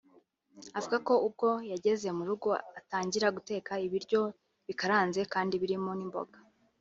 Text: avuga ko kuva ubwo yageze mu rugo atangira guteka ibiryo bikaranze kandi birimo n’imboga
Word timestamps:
avuga 0.77 0.97
ko 0.97 1.03
kuva 1.13 1.23
ubwo 1.27 1.47
yageze 1.71 2.07
mu 2.17 2.23
rugo 2.29 2.49
atangira 2.79 3.27
guteka 3.35 3.71
ibiryo 3.85 4.21
bikaranze 4.67 5.21
kandi 5.33 5.53
birimo 5.61 5.91
n’imboga 5.95 6.37